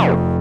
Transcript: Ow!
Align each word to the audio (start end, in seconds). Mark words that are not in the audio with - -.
Ow! 0.00 0.37